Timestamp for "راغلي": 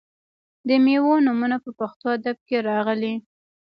2.69-3.15